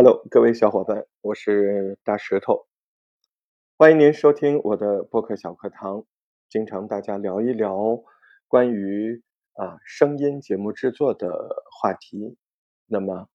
[0.00, 2.68] Hello，各位小伙伴，我是大石头，
[3.76, 6.04] 欢迎您收听我的播客小课堂。
[6.48, 8.00] 经常大家聊一聊
[8.46, 9.20] 关于
[9.54, 11.28] 啊声音节目制作的
[11.72, 12.36] 话题。
[12.86, 13.28] 那么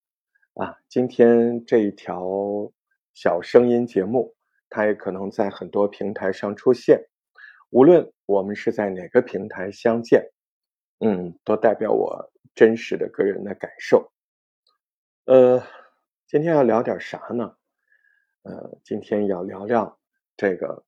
[0.54, 2.72] 啊，今天这一条
[3.14, 4.34] 小声音节目，
[4.70, 7.10] 它也可能在很多平台上出现。
[7.72, 10.32] 无论我们是在哪个平台相见，
[11.02, 14.14] 嗯，都代表我真实的个人的感受。
[15.26, 15.62] 呃。
[16.34, 17.56] 今天要聊点啥呢？
[18.42, 20.00] 呃，今天要聊聊
[20.36, 20.84] 这个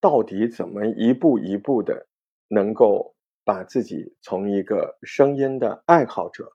[0.00, 2.06] 到底怎么一步一步的
[2.46, 6.52] 能够把自己从一个声音的爱好者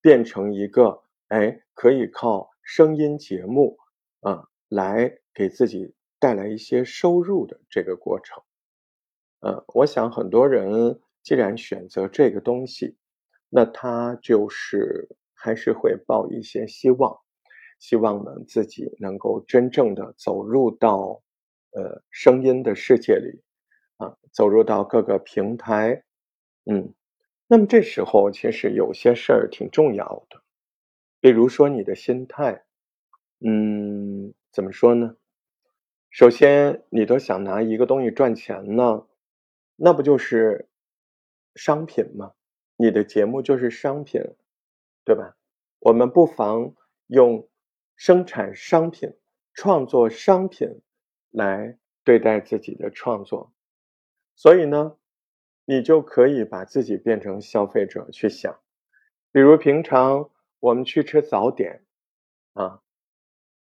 [0.00, 3.76] 变成一个哎可以靠声音节目
[4.20, 8.40] 啊来给自己带来一些收入的这个过程。
[9.40, 12.96] 呃，我想很多人既然选择这个东西，
[13.48, 17.18] 那他就是还是会抱一些希望。
[17.80, 21.22] 希望呢自己能够真正的走入到，
[21.72, 23.42] 呃，声音的世界里，
[23.96, 26.04] 啊，走入到各个平台，
[26.66, 26.94] 嗯，
[27.48, 30.42] 那么这时候其实有些事儿挺重要的，
[31.20, 32.62] 比如说你的心态，
[33.40, 35.16] 嗯，怎么说呢？
[36.10, 39.06] 首先，你都想拿一个东西赚钱呢，
[39.76, 40.68] 那不就是
[41.54, 42.32] 商品吗？
[42.76, 44.20] 你的节目就是商品，
[45.04, 45.34] 对吧？
[45.78, 46.74] 我们不妨
[47.06, 47.46] 用。
[48.00, 49.12] 生产商品、
[49.52, 50.80] 创作商品
[51.30, 53.52] 来对待自己的创作，
[54.34, 54.96] 所以呢，
[55.66, 58.58] 你就可以把自己变成消费者去想。
[59.32, 61.84] 比如平常我们去吃早点
[62.54, 62.80] 啊，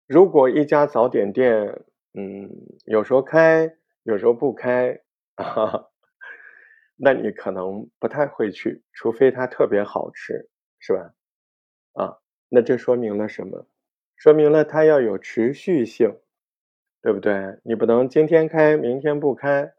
[0.08, 2.50] 如果一家早点店，嗯，
[2.86, 5.02] 有时候开，有时候不开，
[5.36, 5.90] 啊，
[6.96, 11.14] 那你可能不太会去，除非它特别好吃，是吧？
[11.92, 13.68] 啊，那这说明了什么？
[14.20, 16.20] 说明了它要有持续性，
[17.02, 17.58] 对不对？
[17.64, 19.74] 你不能今天开，明天不开，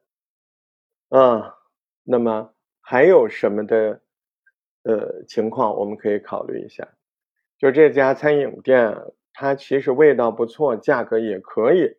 [1.10, 1.56] 啊？
[2.02, 4.00] 那么还有什么的
[4.84, 6.88] 呃情况我们可以考虑一下？
[7.58, 8.96] 就这家餐饮店，
[9.34, 11.98] 它其实味道不错，价格也可以，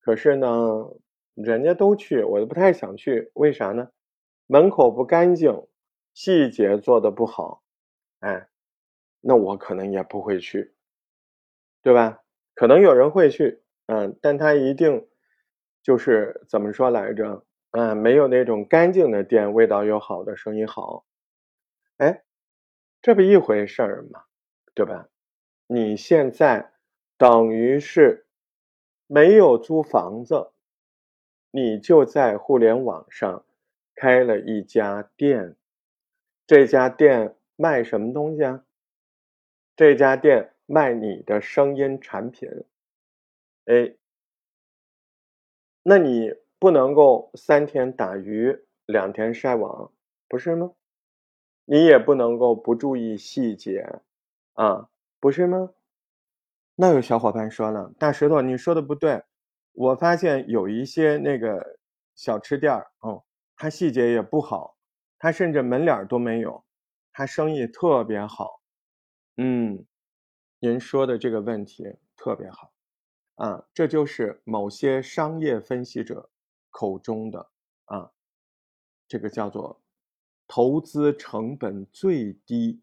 [0.00, 0.48] 可是呢，
[1.34, 3.90] 人家都去，我就不太想去，为啥呢？
[4.46, 5.66] 门口不干净，
[6.14, 7.62] 细节做的不好，
[8.20, 8.48] 哎，
[9.20, 10.72] 那我可能也不会去。
[11.82, 12.20] 对吧？
[12.54, 15.06] 可能有人会去，嗯，但他一定
[15.82, 17.44] 就是怎么说来着？
[17.72, 21.04] 嗯，没有那种干净的店，味道又好的，生意好。
[21.98, 22.22] 哎，
[23.00, 24.22] 这不一回事儿吗？
[24.74, 25.08] 对吧？
[25.66, 26.72] 你现在
[27.16, 28.26] 等于是
[29.06, 30.50] 没有租房子，
[31.50, 33.44] 你就在互联网上
[33.94, 35.56] 开了一家店。
[36.46, 38.64] 这家店卖什么东西啊？
[39.76, 40.52] 这家店。
[40.70, 42.48] 卖你的声音产品，
[43.64, 43.92] 哎，
[45.82, 49.90] 那你不能够三天打鱼两天晒网，
[50.28, 50.70] 不是吗？
[51.64, 53.84] 你也不能够不注意细节
[54.54, 54.88] 啊，
[55.18, 55.70] 不是吗？
[56.76, 59.22] 那有小伙伴说了，大石头，你说的不对，
[59.72, 61.78] 我发现有一些那个
[62.14, 63.24] 小吃店儿，哦，
[63.56, 64.76] 它细节也不好，
[65.18, 66.64] 它甚至门脸都没有，
[67.12, 68.60] 它生意特别好，
[69.36, 69.84] 嗯。
[70.62, 72.70] 您说的这个问题特别好，
[73.36, 76.28] 啊，这就是某些商业分析者
[76.68, 77.50] 口中的
[77.86, 78.12] 啊，
[79.08, 79.80] 这个叫做
[80.46, 82.82] 投资成本最低、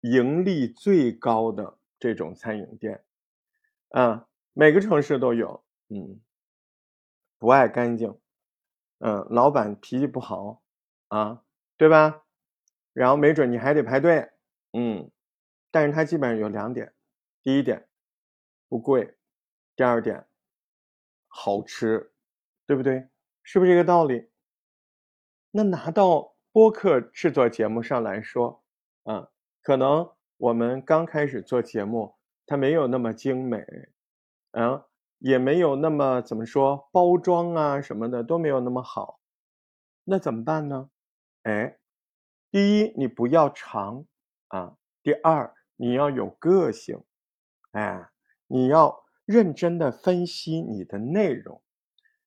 [0.00, 3.04] 盈利最高的这种餐饮店，
[3.90, 6.18] 啊，每个城市都有，嗯，
[7.38, 8.18] 不爱干净，
[9.00, 10.62] 嗯，老板脾气不好，
[11.08, 11.44] 啊，
[11.76, 12.22] 对吧？
[12.94, 14.30] 然后没准你还得排队，
[14.72, 15.10] 嗯。
[15.70, 16.92] 但是它基本上有两点：
[17.42, 17.88] 第一点
[18.68, 19.16] 不贵，
[19.76, 20.26] 第二点
[21.28, 22.12] 好吃，
[22.66, 23.08] 对不对？
[23.42, 24.30] 是不是这个道理？
[25.52, 28.64] 那拿到播客制作节目上来说，
[29.04, 29.30] 啊，
[29.62, 32.16] 可能我们刚开始做节目，
[32.46, 33.64] 它没有那么精美，
[34.50, 34.86] 啊，
[35.18, 39.20] 也没有那么怎么说包装啊什么的都没有那么好，
[40.04, 40.90] 那怎么办呢？
[41.44, 41.78] 哎，
[42.50, 44.04] 第一，你不要长
[44.48, 45.54] 啊；第二。
[45.80, 47.02] 你要有个性，
[47.70, 48.10] 哎，
[48.46, 51.62] 你要认真的分析你的内容。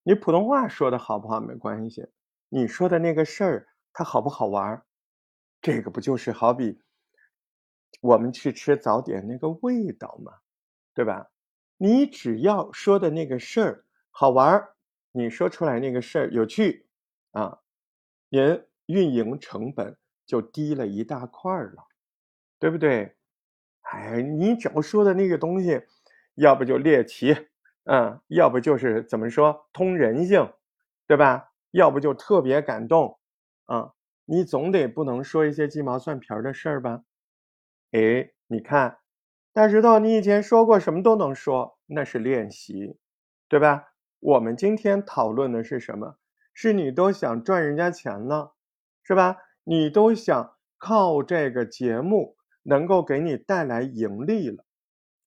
[0.01, 2.07] 你普通话说的好不好没关系，
[2.49, 4.83] 你说的那个事儿它好不好玩
[5.61, 6.81] 这个不就是好比
[8.01, 10.33] 我们去吃早点那个味道吗？
[10.95, 11.29] 对吧？
[11.77, 14.67] 你只要说的那个事儿好玩
[15.11, 16.87] 你说出来那个事儿有趣
[17.33, 17.59] 啊，
[18.29, 19.95] 您运营成本
[20.25, 21.85] 就低了一大块了，
[22.57, 23.15] 对不对？
[23.83, 25.81] 哎，你只要说的那个东西，
[26.35, 27.35] 要不就猎奇，
[27.85, 30.51] 嗯，要不就是怎么说通人性，
[31.05, 31.51] 对吧？
[31.71, 33.19] 要不就特别感动，
[33.65, 33.93] 啊，
[34.25, 37.01] 你总得不能说一些鸡毛蒜皮的事儿吧？
[37.91, 38.97] 哎，你看，
[39.53, 42.97] 大石头，你以前说过什么都能说，那是练习，
[43.47, 43.89] 对吧？
[44.19, 46.15] 我们今天讨论的是什么？
[46.53, 48.51] 是你都想赚人家钱呢，
[49.03, 49.37] 是吧？
[49.63, 52.37] 你都想靠这个节目。
[52.63, 54.65] 能够给你带来盈利了，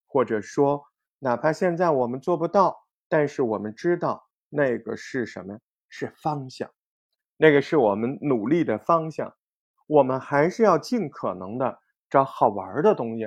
[0.05, 0.83] 或者说，
[1.19, 5.59] 哪怕现在我们做不到，但是我们知道那个是什么？
[5.89, 6.69] 是方向，
[7.37, 9.33] 那个是我们努力的方向。
[9.87, 11.79] 我们还是要尽可能的
[12.09, 13.25] 找好玩的东西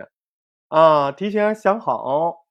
[0.69, 2.47] 啊，提前想好，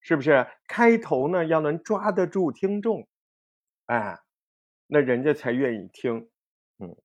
[0.00, 0.44] 是不是？
[0.66, 3.06] 开头呢要能抓得住听众，
[3.86, 4.18] 哎，
[4.88, 6.28] 那人家才愿意听。
[6.78, 6.96] 嗯，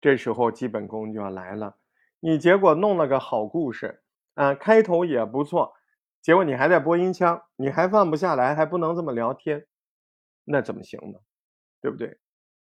[0.00, 1.76] 这时候基本功就要来了。
[2.24, 5.74] 你结果弄了个好故事，啊，开头也不错，
[6.22, 9.66] 结果你还在播音腔，你还放不下来，还不能这么聊天，
[10.44, 11.18] 那怎么行呢？
[11.82, 12.16] 对不对？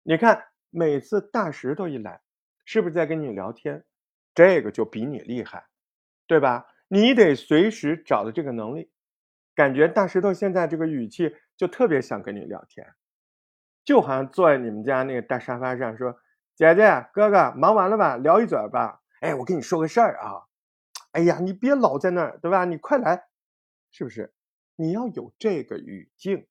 [0.03, 2.19] 你看每次大石头一来，
[2.65, 3.85] 是不是在跟你聊天？
[4.33, 5.65] 这个就比你厉害，
[6.27, 6.67] 对吧？
[6.89, 8.91] 你得随时找到这个能力，
[9.55, 12.85] 感觉大石头现在这个语气就特别想跟你聊天，
[13.85, 16.13] 就好像坐在你们家那个大沙发上说
[16.57, 18.17] ：“姐姐哥哥，忙完了吧？
[18.17, 20.45] 聊一嘴吧。”哎，我跟你说个事儿啊！
[21.11, 22.65] 哎呀，你别老在那儿，对吧？
[22.65, 23.27] 你快来，
[23.91, 24.33] 是不是？
[24.75, 26.47] 你要有这个语境，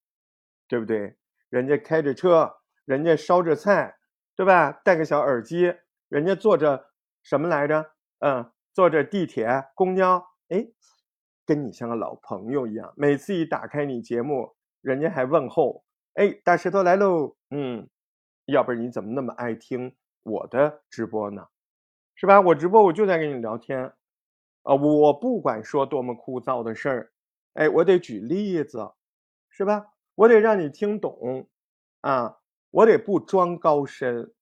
[0.67, 1.17] 对不对？
[1.51, 3.97] 人家开着车，人家烧着菜，
[4.35, 4.73] 对吧？
[4.73, 5.75] 戴个小耳机，
[6.09, 6.91] 人家坐着
[7.23, 7.93] 什么来着？
[8.21, 10.67] 嗯，坐着地铁、公交，哎，
[11.45, 12.95] 跟你像个老朋友一样。
[12.97, 15.85] 每次一打开你节目，人家还问候
[16.15, 17.89] ：“哎，大石头来喽。”嗯，
[18.47, 21.49] 要不然你怎么那么爱听我的直播呢？
[22.17, 22.41] 是吧？
[22.41, 23.93] 我直播我就在跟你聊天，
[24.63, 27.13] 啊，我不管说多么枯燥的事儿，
[27.55, 28.93] 哎，我得举例子，
[29.51, 29.87] 是吧？
[30.15, 31.49] 我得让你听懂，
[32.03, 32.37] 啊，
[32.71, 34.33] 我得不装高深，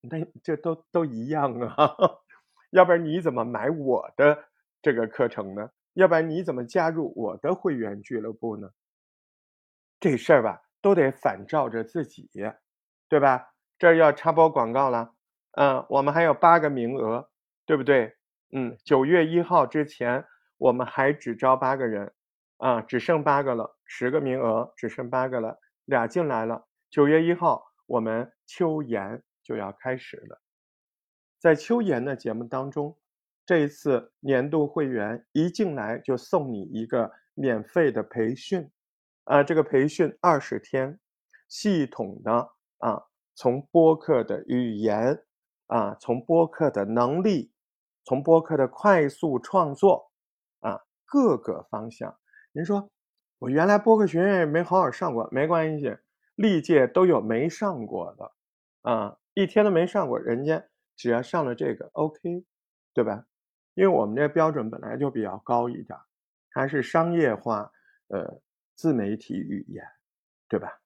[0.00, 1.94] 那这都都一样啊，
[2.70, 4.44] 要不然你怎么买我的
[4.80, 5.70] 这个课程呢？
[5.94, 8.70] 要不然你怎么加入我的会员俱乐部呢？
[10.00, 12.28] 这事儿吧，都得反照着自己，
[13.08, 13.52] 对吧？
[13.78, 15.12] 这要插播广告了。
[15.52, 17.28] 嗯，我们还有八个名额，
[17.66, 18.16] 对不对？
[18.52, 20.24] 嗯，九月一号之前，
[20.56, 22.12] 我们还只招八个人，
[22.56, 26.66] 啊，只剩八个了，十个名额只剩八个了，俩进来了。
[26.90, 30.40] 九月一号，我们秋研就要开始了。
[31.38, 32.96] 在秋研的节目当中，
[33.44, 38.70] 这一次年度会员一进来就送你一个免费的培训，
[39.24, 40.98] 啊，这个培训二十天，
[41.48, 43.02] 系统的啊，
[43.34, 45.22] 从播客的语言。
[45.72, 47.50] 啊，从播客的能力，
[48.04, 50.12] 从播客的快速创作，
[50.60, 52.14] 啊，各个方向。
[52.52, 52.90] 您说，
[53.38, 55.96] 我原来播客学院也没好好上过，没关系，
[56.34, 58.32] 历届都有没上过的，
[58.82, 60.62] 啊，一天都没上过，人家
[60.94, 62.44] 只要上了这个，OK，
[62.92, 63.24] 对吧？
[63.72, 65.98] 因为我们这标准本来就比较高一点，
[66.50, 67.72] 还是商业化，
[68.08, 68.42] 呃，
[68.74, 69.82] 自媒体语言，
[70.50, 70.82] 对吧？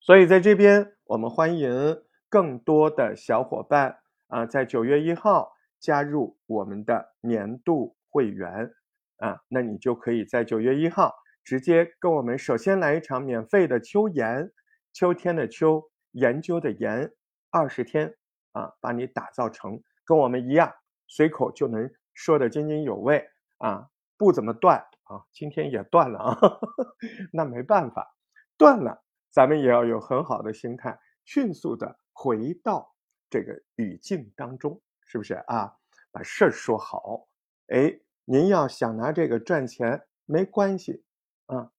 [0.00, 2.02] 所以在这边，我们欢迎。
[2.32, 3.98] 更多的小伙伴
[4.28, 8.72] 啊，在九月一号加入我们的年度会员
[9.18, 11.12] 啊，那你就可以在九月一号
[11.44, 14.50] 直接跟我们首先来一场免费的秋研，
[14.94, 17.12] 秋天的秋，研究的研，
[17.50, 18.16] 二十天
[18.52, 20.72] 啊，把你打造成跟我们一样
[21.08, 23.28] 随口就能说的津津有味
[23.58, 26.38] 啊，不怎么断啊，今天也断了啊，
[27.30, 28.16] 那没办法，
[28.56, 31.98] 断了，咱们也要有很好的心态，迅速的。
[32.12, 32.94] 回到
[33.28, 35.76] 这个语境当中，是不是啊？
[36.10, 37.28] 把事儿说好。
[37.68, 41.02] 哎，您要想拿这个赚钱，没关系
[41.46, 41.72] 啊。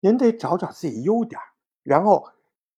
[0.00, 1.40] 您得找找自己优点，
[1.82, 2.28] 然后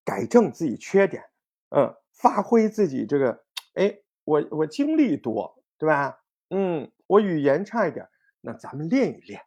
[0.05, 1.25] 改正自己缺点。
[1.71, 3.45] 嗯，发挥自己这个。
[3.75, 6.21] 哎，我我经历多，对吧？
[6.51, 8.09] 嗯，我语言差一点，
[8.41, 9.41] 那咱们练一练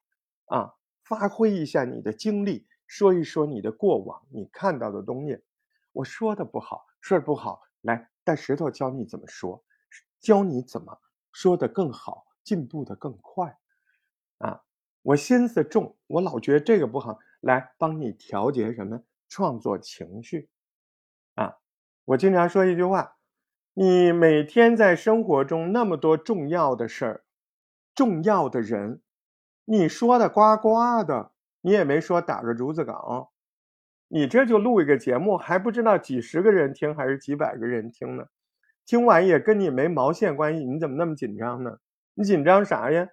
[0.46, 0.74] 啊，
[1.04, 5.42] 发挥一下你的经历，说一说你的过往，你看到的东西。
[5.92, 6.86] 我说的不好。
[7.02, 9.64] 说的不好，来大石头教你怎么说，
[10.20, 10.98] 教你怎么
[11.34, 13.58] 说的更好，进步的更快。
[14.38, 14.64] 啊，
[15.02, 20.50] 我心思重，我老觉得这个不好，来帮你调节什么创作情绪。
[21.36, 21.58] 啊，
[22.06, 23.18] 我经常说一句话：
[23.74, 27.24] 你每天在生活中那么多重要的事儿，
[27.96, 29.02] 重要的人，
[29.66, 31.32] 你说的呱呱的，
[31.62, 33.31] 你也没说打个竹子岗。
[34.14, 38.26] 你这就录一个节目，还不知道几十个人听还是几百个人听呢？
[38.86, 41.78] 听完也跟你没毛线关系，你怎么那么紧张呢？
[42.14, 43.08] 你紧张啥呀？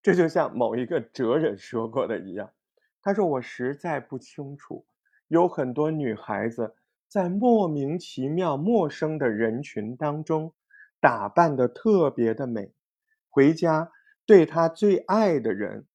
[0.00, 2.52] 这就像某一个哲人说过的一样，
[3.02, 4.86] 他说：“我实在不清楚，
[5.26, 6.76] 有很多女孩子
[7.08, 10.54] 在莫名其妙、陌生的人群当中，
[11.00, 12.72] 打扮的特别的美，
[13.28, 13.90] 回家
[14.24, 15.86] 对她最爱的人，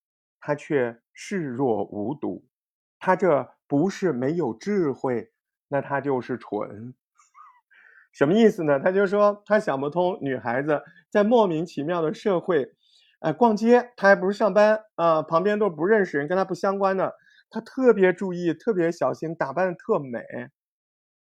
[0.41, 2.45] 她却视若无睹。
[2.99, 5.31] 她这不是没有智慧，
[5.67, 6.93] 那她就是蠢。
[8.11, 8.79] 什么意思呢？
[8.79, 12.73] 他就说他想不通，女孩子在莫名其妙的社会。”
[13.21, 17.15] 哎，逛街他还不是上班啊，旁边都不认识人，跟他不相关的，
[17.49, 20.19] 他特别注意，特别小心，打扮的特美。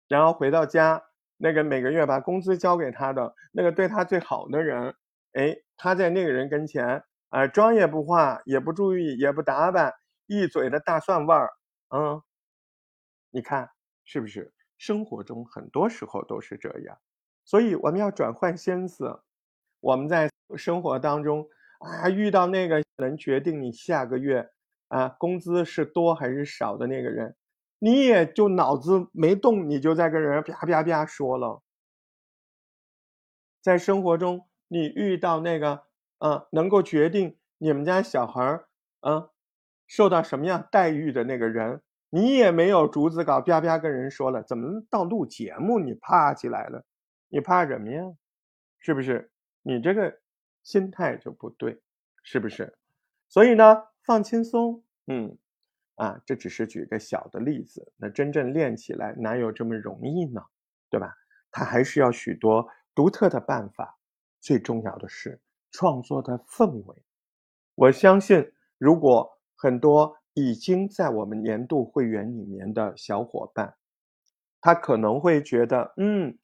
[0.09, 1.02] 然后回到家，
[1.37, 4.95] 那个每个月把工资交给他的那个对他最好的人，
[5.35, 9.93] 哎，他在那个人跟前，啊，妆也不化，也不注意，也不打扮，
[10.26, 11.50] 一嘴的大蒜味儿，
[11.88, 12.23] 嗯，
[13.31, 13.71] 你看
[14.05, 14.53] 是不是？
[14.76, 16.99] 生活中很多时候都是这样，
[17.45, 19.23] 所以我们要转换心思，
[19.81, 21.49] 我们在生活当中。
[21.81, 24.49] 啊，遇到那个能决定你下个月
[24.88, 27.37] 啊工资是多还是少的那个人，
[27.79, 31.62] 你也就脑子没动，你就在跟人啪啪啪说了。
[33.61, 35.83] 在生活中，你遇到那个
[36.19, 38.69] 啊能够决定你们家小孩儿
[39.00, 39.29] 啊
[39.87, 46.85] 受到什么样待遇的那个人，你也没有竹子稿啪啪跟人说了，怎么到录节目你怕起来了？
[47.29, 48.03] 你怕什么呀？
[48.79, 49.31] 是不是？
[49.62, 50.21] 你这个。
[50.64, 51.79] 心态就不对，
[52.23, 52.79] 是不是？
[53.29, 55.37] 所以呢，放轻松，嗯，
[55.97, 60.43] 啊，这只是举个小的例子，那真正练起来哪有这么容易呢？
[60.88, 61.14] 对吧？
[61.50, 63.99] 它还是要许多独特的办法，
[64.41, 65.38] 最重要的是
[65.71, 66.97] 创作的氛围。
[67.75, 73.76] 我相信，如果很多已经在我们年度会员里面的小伙伴，
[74.61, 76.38] 他可能会觉得，嗯。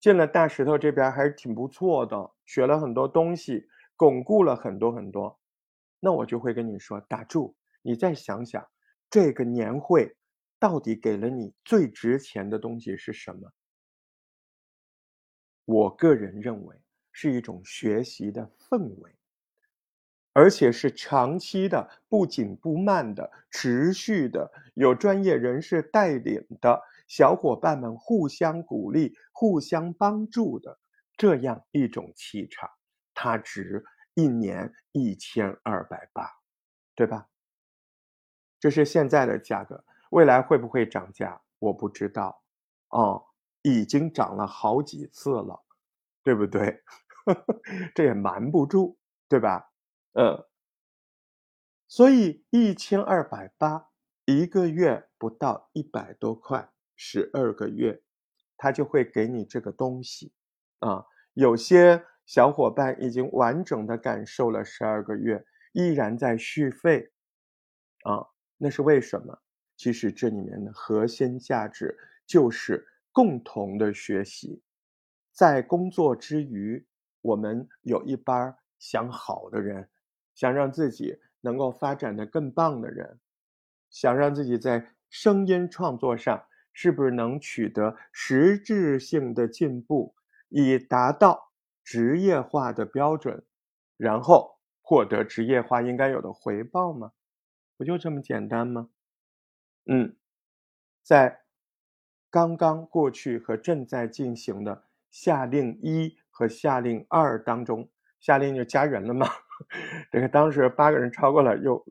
[0.00, 3.66] 进了大石头这边还是挺不错的，学了很多东西，
[3.96, 5.40] 巩固了很多很多。
[6.00, 8.68] 那我就会跟你说，打住，你再想想，
[9.08, 10.14] 这个年会
[10.60, 13.50] 到底给了你最值钱的东西是什么？
[15.64, 16.76] 我个人认为
[17.10, 19.10] 是一种学习的氛围，
[20.34, 26.82] 而且是长期的、不紧不慢的、持续的，有专业人士带领的。
[27.06, 30.78] 小伙伴们互相鼓励、互相帮助的
[31.18, 32.68] 这样一种气场，
[33.14, 36.26] 它值一年一千二百八，
[36.94, 37.28] 对吧？
[38.58, 41.40] 这是现在的价格，未来会不会涨价？
[41.58, 42.42] 我不知道。
[42.88, 43.22] 哦，
[43.62, 45.62] 已经涨了好几次了，
[46.22, 46.82] 对不对？
[47.94, 48.98] 这也瞒不住，
[49.28, 49.73] 对吧？
[50.14, 50.44] 嗯，
[51.86, 53.90] 所以一千二百八
[54.24, 56.70] 一个月不到一百多块。
[56.96, 58.00] 十二个月，
[58.56, 60.32] 他就会给你这个东西，
[60.78, 67.10] 啊，有些小伙伴已经完整的感受了十二个月，依然在续费，
[68.04, 69.36] 啊，那是为什么？
[69.76, 74.62] 其实这里面的核心价值就是共同的学习，
[75.32, 76.86] 在工作之余，
[77.22, 79.90] 我们有一班想好的人，
[80.34, 83.18] 想让自己能够发展的更棒的人，
[83.90, 86.44] 想让自己在声音创作上。
[86.76, 90.12] 是不是能取得实质性的进步，
[90.48, 91.52] 以达到
[91.84, 93.46] 职业化的标准，
[93.96, 97.12] 然后获得职业化应该有的回报吗？
[97.76, 98.88] 不就这么简单吗？
[99.86, 100.16] 嗯，
[101.00, 101.42] 在
[102.28, 107.88] 刚刚过去和正在进行的夏令一和夏令二当中，
[108.18, 109.28] 夏令就加人了嘛？
[110.10, 111.84] 这个当时八个人超过了，又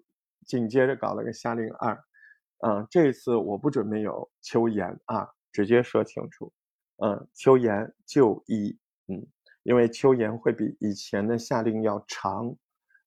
[0.46, 2.04] 紧接着搞了个夏令二。
[2.66, 6.54] 嗯，这次我不准备有秋言啊，直接说清楚。
[7.04, 8.78] 嗯，秋言就一，
[9.08, 9.28] 嗯，
[9.64, 12.56] 因为秋言会比以前的夏令要长，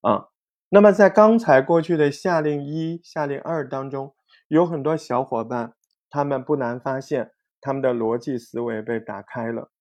[0.01, 0.27] 啊，
[0.69, 4.13] 那么在刚才过去的夏令一、夏令二当中，
[4.49, 5.73] 有很多小伙伴，
[6.09, 9.71] 他们不难发现，他们的逻辑思维被打开了，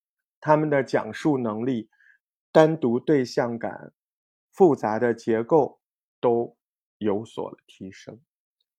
[0.41, 1.91] 他们的讲述能力、
[2.51, 3.93] 单独对象感、
[4.57, 5.79] 复杂的结构
[6.21, 6.57] 都
[6.99, 8.19] 有所提升。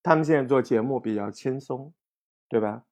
[0.02, 1.94] 他们现在做节目比较轻松，
[2.50, 2.84] 对吧？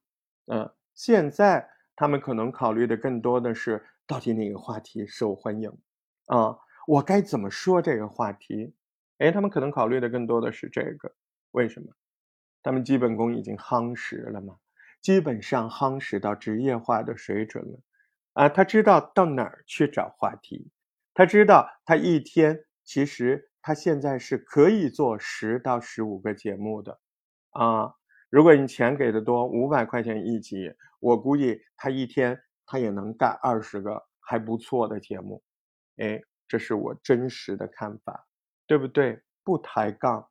[0.46, 5.70] 嗯，现在他们可能考虑的更多的是，到底哪个话题受欢迎
[6.28, 6.56] 啊？
[6.86, 8.76] 我该怎么说这个话题？
[9.18, 11.12] 哎，他们可能考虑的更多的是这个。
[11.52, 11.88] 为什么？
[12.62, 14.58] 他们基本功已经夯实了嘛，
[15.02, 17.80] 基本上夯实到职业化的水准了。
[18.34, 20.70] 啊，他知道到哪儿去找话题，
[21.14, 26.98] 他知道他一天其实他现在是可以做十到十五个节目的。
[27.50, 27.94] 啊，
[28.30, 35.44] 如果你钱给的多，五百块钱一集，我估计他一天他也能干二十个还不错的节目，
[35.98, 38.26] 哎，这是我真实的看法。
[38.68, 39.22] 对不对？
[39.44, 40.28] 不抬杠，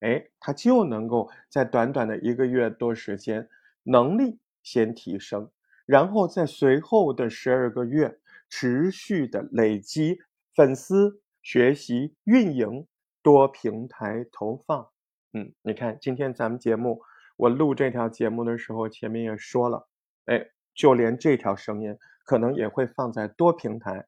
[0.00, 3.48] 哎，他就能够在短短的一个月多时间，
[3.82, 5.50] 能力先提升，
[5.86, 10.18] 然后在随后的十二个月持续的累积
[10.54, 12.86] 粉丝、学习、运营
[13.22, 14.88] 多平台投放。
[15.32, 17.00] 嗯，你看今天咱们节目，
[17.36, 19.88] 我录这条节目的时候，前面也说了，
[20.26, 24.06] 哎，就连这条声音可能也会放在多平台，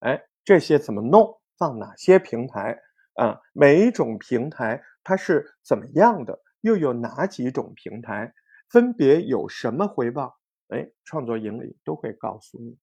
[0.00, 1.40] 哎，这些怎么弄？
[1.58, 2.78] 放哪些平台？
[3.14, 6.40] 啊，每一种平台它是怎么样的？
[6.62, 8.32] 又有哪几种平台？
[8.68, 10.38] 分别有什么回报？
[10.68, 12.78] 哎，创作营里都会告诉你，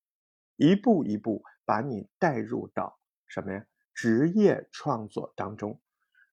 [0.57, 3.65] 一步一步把你带入到什么呀？
[3.97, 5.81] 职业创作当中。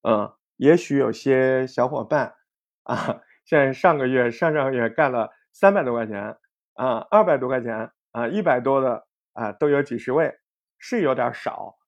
[0.03, 2.37] 嗯，也许有些小伙伴
[2.83, 6.39] 啊，像上个月、上上个月干了三百多块钱
[6.75, 10.39] 啊，二百多块钱啊，一百多的啊，都有几十位，
[10.79, 11.79] 是有点少，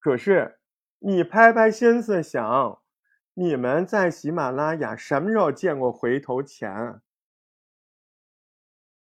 [0.00, 0.56] 可是。
[1.02, 2.82] 你拍拍心思想，
[3.32, 7.00] 你们在喜马拉雅什么时候见过回头钱？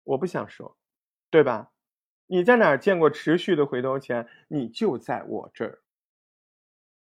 [0.04, 0.78] 我不想说，
[1.28, 1.73] 对吧？
[2.34, 4.26] 你在哪儿见过持续的回头钱？
[4.48, 5.84] 你就在我这儿。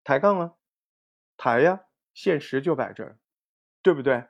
[0.02, 0.52] 抬杠啊，
[1.36, 1.80] 抬呀，
[2.14, 3.18] 现实就摆这儿，
[3.82, 4.24] 对不对？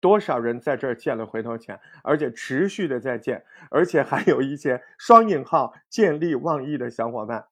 [0.00, 7.46] 多少人在这儿见了回头钱，而且持续的在见，而且还有一些双引号见利忘义的小伙伴，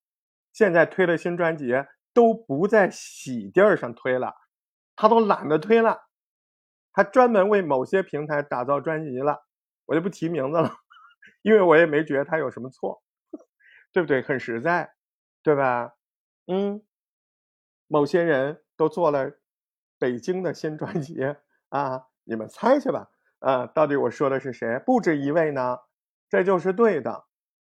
[0.53, 1.85] 现在推了新专辑。
[2.15, 4.35] 都不在喜地儿上推了，
[4.97, 6.09] 他都懒得推了，
[6.93, 9.47] 他专门为某些平台打造专辑了，
[9.87, 10.75] 我就不提名字了，
[11.43, 13.03] 因为我也没觉得他有什么错，
[13.93, 14.23] 对不对？
[14.23, 14.93] 很实在，
[15.43, 15.93] 对吧？
[16.47, 16.83] 嗯，
[17.89, 19.33] 某些人都做了
[19.99, 21.17] 北京的新专辑
[21.69, 23.09] 啊，你们猜去吧，
[23.41, 24.79] 啊，到底我说的是谁？
[24.87, 25.79] 不止一位呢，
[26.29, 27.25] 这就是对的。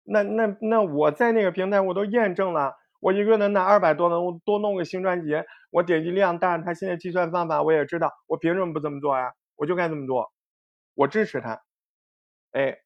[0.04, 2.76] 那那那我在那个平台我都验证了。
[3.00, 5.34] 我一个月能拿二百多，呢，我多弄个新专辑，
[5.72, 9.32] 我点击量大，他现在计算方法我也知道，我凭什么不这么做呀？
[9.56, 10.32] 我就该这么做，
[10.96, 11.62] 我支持他。
[12.52, 12.78] 哎，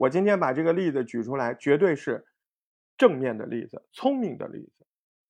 [0.00, 2.26] 我今天把这个例子举出来，绝对是
[2.96, 4.86] 正面的例子，聪明的例子。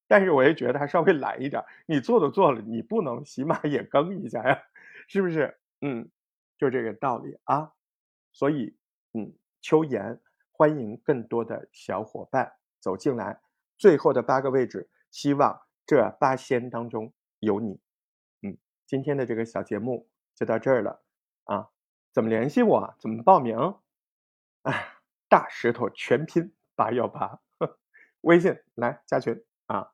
[0.06, 4.62] 但是我也觉得他稍微懒一点，你做都做了，你不能起码也更一下呀，
[5.08, 5.58] 是不是？
[5.80, 6.08] 嗯，
[6.56, 7.72] 就这个道理啊。
[8.30, 8.72] 所以，
[9.14, 10.20] 嗯，秋言
[10.52, 13.40] 欢迎更多的小伙伴走进来。
[13.76, 17.80] 最后的八个位置，希望这八仙当中有你。
[18.42, 18.56] 嗯，
[18.86, 21.02] 今天的这个小节目就到这儿了
[21.42, 21.70] 啊。
[22.12, 22.94] 怎么联系我？
[23.00, 23.74] 怎么报名？
[24.62, 24.92] 哎，
[25.28, 27.40] 大石头全拼八幺八，
[28.22, 29.92] 微信来加群啊。